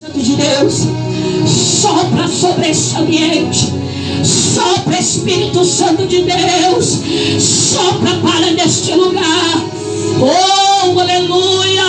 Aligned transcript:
de 0.00 0.36
Deus, 0.36 0.86
sopra 1.44 2.28
sobre 2.28 2.70
esse 2.70 2.94
ambiente. 2.94 3.72
Sopra 4.22 4.96
Espírito 4.96 5.64
Santo 5.64 6.06
de 6.06 6.22
Deus, 6.22 7.00
sopra 7.40 8.14
para 8.22 8.52
neste 8.52 8.94
lugar. 8.94 9.64
Oh, 10.20 11.00
aleluia! 11.00 11.82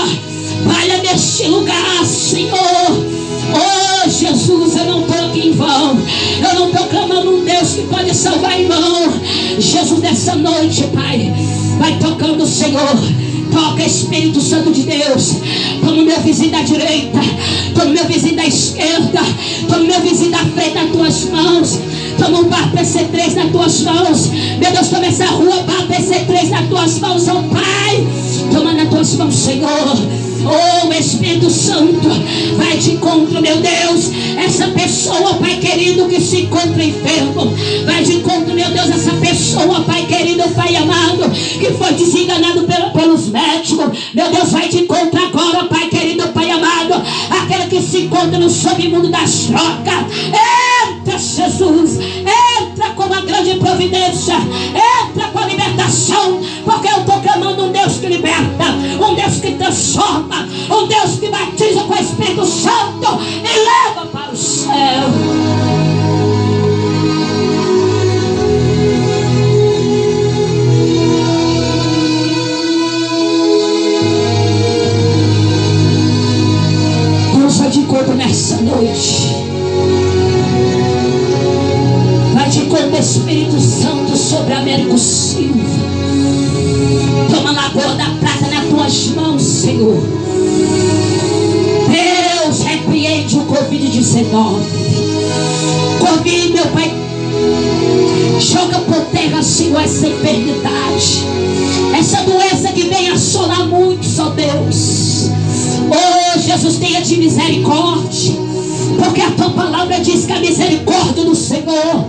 Para 0.65 0.97
neste 1.03 1.45
lugar, 1.49 2.03
Senhor. 2.03 3.05
Oh, 3.53 4.09
Jesus, 4.09 4.75
eu 4.75 4.85
não 4.85 5.01
estou 5.01 5.25
aqui 5.27 5.47
em 5.47 5.51
vão. 5.51 6.01
Eu 6.41 6.59
não 6.59 6.69
estou 6.69 6.87
clamando 6.87 7.29
um 7.29 7.45
Deus 7.45 7.73
que 7.73 7.83
pode 7.83 8.15
salvar 8.15 8.59
irmão. 8.59 9.21
Jesus, 9.59 9.99
nessa 9.99 10.35
noite, 10.35 10.83
Pai, 10.95 11.31
vai 11.77 11.99
tocando 11.99 12.47
Senhor. 12.47 12.97
Toca 13.51 13.83
Espírito 13.83 14.41
Santo 14.41 14.71
de 14.71 14.83
Deus. 14.83 15.35
Toma 15.79 16.03
meu 16.03 16.21
vizinho 16.21 16.51
da 16.51 16.61
direita. 16.61 17.19
Toma 17.89 18.01
o 18.01 18.03
meu 18.03 18.05
vizinho 18.05 18.35
da 18.35 18.45
esquerda. 18.45 19.19
Toma 19.67 19.81
o 19.81 19.87
meu 19.87 19.99
vizinho 20.01 20.31
da 20.31 20.37
frente 20.39 20.75
nas 20.75 20.91
tuas 20.91 21.25
mãos. 21.25 21.79
Toma 22.19 22.39
um 22.39 22.43
bar 22.43 22.71
PC3 22.71 23.33
nas 23.33 23.51
tuas 23.51 23.81
mãos. 23.81 24.27
Meu 24.59 24.71
Deus, 24.71 24.87
toma 24.89 25.05
essa 25.07 25.25
rua 25.25 25.63
bar 25.63 25.87
PC3 25.87 26.49
nas 26.49 26.67
tuas 26.67 26.99
mãos, 26.99 27.27
oh 27.27 27.41
Pai. 27.43 28.07
Toma 28.53 28.73
nas 28.73 28.89
tuas 28.89 29.15
mãos, 29.15 29.35
Senhor. 29.35 30.29
Oh 30.45 30.93
Espírito 30.99 31.49
Santo, 31.49 32.07
vai 32.57 32.77
de 32.77 32.91
encontro, 32.91 33.41
meu 33.41 33.57
Deus. 33.57 34.11
Essa 34.37 34.67
pessoa, 34.67 35.35
Pai 35.35 35.57
querido, 35.57 36.07
que 36.07 36.19
se 36.21 36.41
encontra 36.41 36.83
enfermo. 36.83 37.53
Vai 37.85 38.03
de 38.03 38.17
encontro, 38.17 38.53
meu 38.53 38.69
Deus, 38.69 38.89
essa 38.89 39.11
pessoa, 39.13 39.81
Pai 39.81 40.05
querido, 40.05 40.43
Pai 40.49 40.75
amado, 40.75 41.29
que 41.31 41.71
foi 41.73 41.93
desenganado 41.93 42.63
pelo, 42.63 42.91
pelos 42.91 43.27
médicos. 43.27 43.97
Meu 44.13 44.29
Deus, 44.31 44.51
vai 44.51 44.69
de 44.69 44.79
encontro 44.79 45.18
encontra 48.19 48.39
no 48.39 48.49
submundo 48.49 49.09
das 49.09 49.45
trocas. 49.45 50.05
Entra, 50.27 51.17
Jesus. 51.17 51.99
Entra 51.99 52.89
com 52.95 53.03
uma 53.03 53.21
grande 53.21 53.55
providência. 53.55 54.35
Entra 54.35 55.27
com 55.29 55.39
a 55.39 55.45
libertação. 55.45 56.41
Porque 56.65 56.87
eu 56.87 56.99
estou 56.99 57.19
clamando 57.21 57.65
um 57.65 57.71
Deus 57.71 57.97
que 57.97 58.07
liberta. 58.07 58.65
Um 59.01 59.15
Deus 59.15 59.39
que 59.39 59.53
transforma 59.53 60.49
um 60.69 60.87
Deus 60.87 61.19
que 61.19 61.27
batiza 61.29 61.81
com 61.81 61.93
o 61.93 61.99
Espírito 61.99 62.45
Santo 62.45 62.98
noite. 78.81 79.27
Vai 82.33 82.49
de 82.49 82.59
encontro 82.59 82.97
Espírito 82.97 83.59
Santo 83.59 84.15
sobre 84.15 84.53
Américo 84.53 84.97
Silva. 84.97 85.59
Toma 87.29 87.49
a 87.49 87.53
lagoa 87.53 87.95
da 87.95 88.09
prata 88.19 88.47
nas 88.47 88.65
tuas 88.69 89.07
mãos, 89.15 89.41
Senhor. 89.41 90.01
Deus 91.89 92.59
repreende 92.61 93.37
o 93.37 93.45
Covid-19. 93.45 94.59
Covid, 95.99 96.53
meu 96.53 96.65
Pai, 96.67 96.93
joga 98.39 98.79
por 98.79 99.01
terra, 99.11 99.43
Senhor, 99.43 99.81
essa 99.81 100.07
enfermidade. 100.07 101.25
Essa 101.97 102.23
doença 102.23 102.71
que 102.71 102.83
vem 102.83 103.09
assolar 103.09 103.67
muitos, 103.67 104.17
ó 104.19 104.29
Deus. 104.29 105.29
Oh, 105.91 106.39
Jesus, 106.39 106.77
tenha 106.77 107.01
de 107.01 107.17
misericórdia. 107.17 108.49
Porque 109.03 109.21
a 109.21 109.31
tua 109.31 109.49
palavra 109.51 109.99
diz 109.99 110.25
que 110.25 110.33
a 110.33 110.39
misericórdia 110.39 111.23
do 111.23 111.35
Senhor 111.35 112.05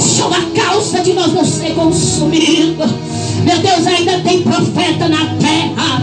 são 0.00 0.30
a 0.32 0.42
causa 0.62 1.00
de 1.00 1.12
nós 1.12 1.32
não 1.32 1.44
ser 1.44 1.74
consumidos. 1.74 2.90
Meu 3.44 3.58
Deus, 3.58 3.86
ainda 3.86 4.20
tem 4.20 4.42
profeta 4.42 5.08
na 5.08 5.34
terra. 5.38 6.02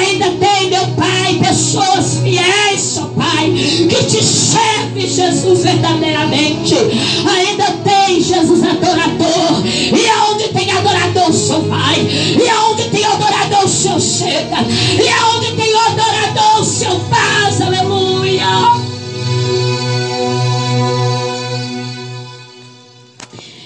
Ainda 0.00 0.30
tem, 0.32 0.70
meu 0.70 0.86
Pai, 0.88 1.38
pessoas 1.40 2.18
fiéis, 2.22 2.98
ó 2.98 3.06
Pai, 3.16 3.50
que 3.50 4.04
te 4.04 4.22
servem, 4.22 5.06
Jesus, 5.06 5.62
verdadeiramente. 5.62 6.74
Ainda 6.74 7.64
tem, 7.84 8.22
Jesus, 8.22 8.62
adorador. 8.62 9.07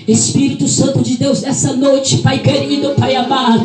Espírito 0.06 0.66
Santo 0.66 1.00
de 1.00 1.16
Deus, 1.16 1.42
nessa 1.42 1.72
noite, 1.74 2.18
Pai 2.18 2.38
querido, 2.40 2.90
Pai 2.90 3.14
amado. 3.14 3.64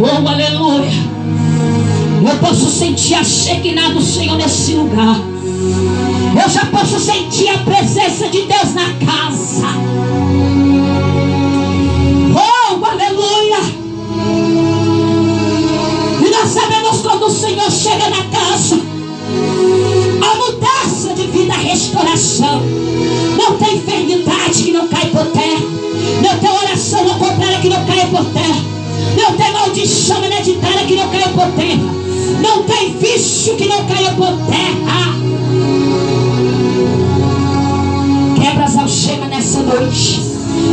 Oh, 0.00 0.28
aleluia. 0.28 1.14
Eu 2.30 2.38
posso 2.38 2.70
sentir 2.70 3.14
a 3.14 3.24
Shekinah 3.24 3.90
do 3.90 4.00
Senhor 4.00 4.36
nesse 4.36 4.74
lugar. 4.74 5.16
Eu 6.40 6.48
já 6.48 6.66
posso 6.66 6.98
sentir 7.00 7.48
a 7.48 7.58
presença 7.58 8.28
de 8.28 8.42
Deus 8.42 8.74
na 8.74 8.92
casa. 9.04 9.66
Oh, 12.34 12.84
aleluia. 12.84 13.58
E 16.26 16.30
nós 16.30 16.48
sabemos 16.48 17.02
quando 17.02 17.26
o 17.26 17.30
Senhor 17.30 17.70
chega 17.70 18.08
na 18.08 18.24
casa, 18.24 18.80
a 20.22 20.34
mudança 20.36 21.14
de 21.14 21.26
vida, 21.26 21.54
a 21.54 21.58
restauração. 21.58 22.93
Não 24.84 24.88
cai 24.88 25.06
por 25.06 25.26
terra. 25.26 25.62
Não 26.22 26.38
tem 26.38 26.50
oração 26.50 27.08
ao 27.08 27.18
contrário 27.18 27.60
que 27.60 27.68
não 27.68 27.84
cai 27.86 28.06
por 28.08 28.24
terra. 28.26 28.60
Não 29.16 29.36
tem 29.36 29.52
maldição 29.52 30.22
hereditária 30.24 30.86
que 30.86 30.94
não 30.94 31.08
caia 31.08 31.28
por 31.28 31.46
terra. 31.52 31.94
Não 32.42 32.62
tem 32.64 32.96
vício 32.98 33.56
que 33.56 33.66
não 33.66 33.84
caia 33.86 34.10
por 34.12 34.32
terra. 34.46 35.14
Quebra 38.40 38.64
as 38.64 38.76
algemas 38.76 39.28
nessa 39.30 39.60
noite. 39.60 40.22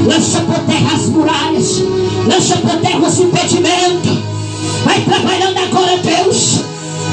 Lança 0.07 0.41
por 0.41 0.59
terra 0.59 0.95
as 0.95 1.05
muralhas. 1.07 1.83
Lança 2.27 2.57
por 2.57 2.75
terra 2.81 2.99
os 2.99 3.19
impedimentos. 3.19 4.17
Vai 4.83 5.01
trabalhando 5.01 5.57
agora, 5.57 5.97
Deus. 5.97 6.61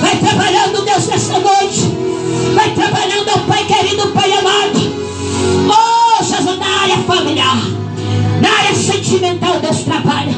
Vai 0.00 0.16
trabalhando, 0.16 0.84
Deus, 0.84 1.06
nessa 1.06 1.38
noite. 1.38 1.77
Sentimental, 8.78 9.60
Deus 9.60 9.78
trabalha. 9.78 10.34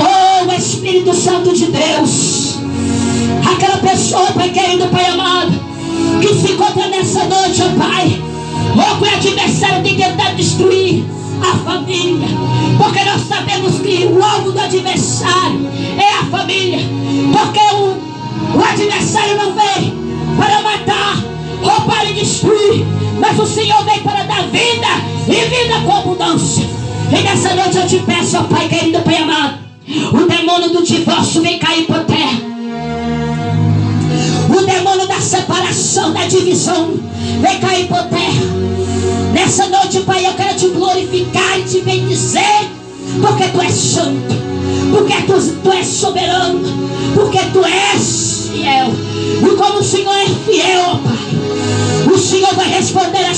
Oh, 0.00 0.52
Espírito 0.52 1.14
Santo 1.14 1.52
de 1.52 1.66
Deus. 1.66 2.58
Aquela 3.52 3.78
pessoa, 3.78 4.26
Pai 4.32 4.50
querido, 4.50 4.86
Pai 4.88 5.06
amado, 5.06 5.52
que 6.20 6.28
se 6.34 6.52
encontra 6.52 6.88
nessa 6.88 7.24
noite, 7.24 7.62
oh 7.62 7.78
Pai. 7.78 8.22
Que 8.74 9.04
o 9.04 9.14
adversário 9.14 9.82
tem 9.82 9.96
tentado 9.96 10.36
destruir 10.36 11.04
a 11.40 11.56
família. 11.58 12.28
Porque 12.76 13.04
nós 13.04 13.22
sabemos 13.28 13.80
que 13.80 14.06
o 14.06 14.22
alvo 14.22 14.52
do 14.52 14.60
adversário 14.60 15.68
é 15.98 16.18
a 16.18 16.24
família. 16.24 16.80
Porque 17.32 17.60
o, 17.74 18.58
o 18.58 18.64
adversário 18.64 19.36
não 19.36 19.52
vem 19.52 19.94
para 20.36 20.62
matar, 20.62 21.16
roubar 21.62 22.10
e 22.10 22.14
destruir. 22.14 22.84
Mas 23.20 23.38
o 23.38 23.46
Senhor 23.46 23.84
vem 23.84 24.00
para 24.00 24.24
dar 24.24 24.42
vida 24.48 24.86
e 25.28 25.48
vida 25.48 25.80
com 25.84 25.96
abundância. 25.96 26.77
E 27.10 27.22
nessa 27.22 27.54
noite 27.54 27.76
eu 27.76 27.86
te 27.86 27.98
peço, 28.00 28.38
ó 28.38 28.42
Pai 28.44 28.68
querido, 28.68 29.00
Pai 29.00 29.16
amado. 29.16 29.58
O 30.12 30.26
demônio 30.26 30.70
do 30.70 30.82
divórcio 30.82 31.40
vem 31.40 31.58
cair 31.58 31.86
por 31.86 32.00
terra. 32.04 32.38
O 34.50 34.66
demônio 34.66 35.06
da 35.06 35.20
separação, 35.20 36.12
da 36.12 36.26
divisão, 36.26 36.94
vem 37.40 37.58
cair 37.60 37.86
por 37.86 38.02
terra. 38.04 38.42
Nessa 39.32 39.66
noite, 39.68 40.00
Pai, 40.00 40.26
eu 40.26 40.34
quero 40.34 40.56
te 40.56 40.68
glorificar 40.68 41.58
e 41.58 41.62
te 41.62 41.80
bendizer, 41.80 42.68
porque 43.22 43.48
tu 43.48 43.60
és 43.62 43.72
santo, 43.72 44.34
porque 44.90 45.22
tu, 45.22 45.52
tu 45.62 45.72
és 45.72 45.86
soberano, 45.86 46.60
porque 47.14 47.38
tu 47.52 47.64
és 47.64 48.50
fiel. 48.52 48.92
E 49.40 49.56
como 49.56 49.78
o 49.78 49.84
Senhor 49.84 50.14
é 50.14 50.26
fiel, 50.26 50.82
ó 50.86 50.96
Pai, 50.96 52.12
o 52.12 52.18
Senhor 52.18 52.54
vai 52.54 52.68
responder 52.68 53.24
a 53.24 53.34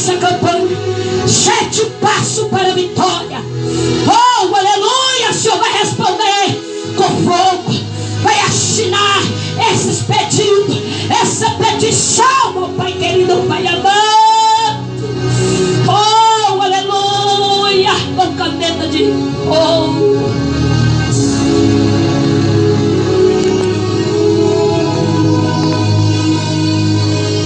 oh 19.03 19.87